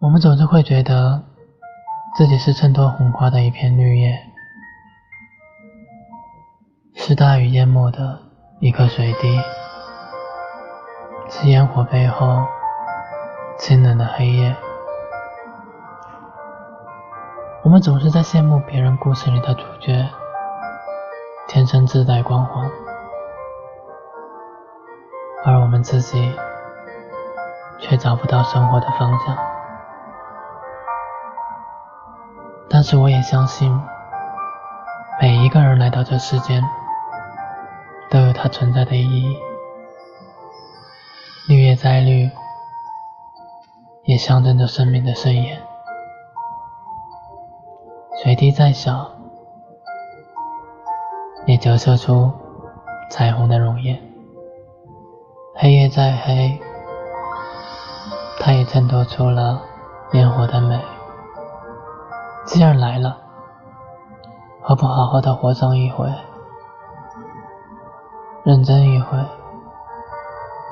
[0.00, 1.22] 我们总是会觉得
[2.16, 4.18] 自己是衬托红花的一片绿叶，
[6.94, 8.18] 是大雨淹没的
[8.60, 9.38] 一颗水滴，
[11.28, 12.46] 是烟火背后
[13.58, 14.56] 清冷的黑夜。
[17.62, 20.08] 我们总是在羡慕别人故事里的主角，
[21.46, 22.70] 天生自带光环，
[25.44, 26.34] 而我们自己
[27.78, 29.59] 却找不到生活的方向。
[32.80, 33.70] 但是我也相信，
[35.20, 36.64] 每一个人来到这世间，
[38.08, 39.36] 都有它存在的意义。
[41.46, 42.30] 绿叶再绿，
[44.04, 45.58] 也象征着生命的盛宴；
[48.22, 49.10] 水滴再小，
[51.44, 52.32] 也折射出
[53.10, 53.98] 彩虹的容颜；
[55.54, 56.58] 黑夜再黑，
[58.40, 59.60] 它也衬托出了
[60.12, 60.80] 烟火的美。
[62.46, 63.16] 既然来了，
[64.60, 66.12] 何不好好的活上一回？
[68.42, 69.18] 认真一回，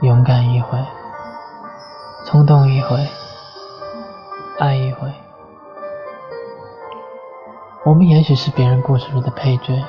[0.00, 0.78] 勇敢一回，
[2.24, 2.96] 冲动一回，
[4.58, 5.12] 爱一回。
[7.84, 9.84] 我们也许是别人故事里的配角，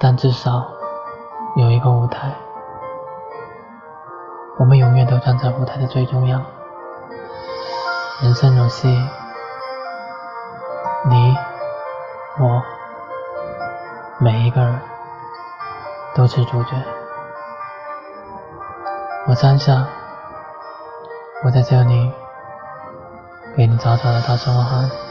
[0.00, 0.66] 但至少
[1.54, 2.32] 有一个舞台。
[4.58, 6.42] 我们永远都站在舞台的最中央。
[8.22, 8.88] 人生如戏。
[12.38, 12.62] 我，
[14.18, 14.78] 每一个人
[16.14, 16.70] 都是主角。
[19.26, 19.86] 我站下，
[21.44, 22.12] 我在这里，
[23.56, 25.05] 给你早早的道声晚安。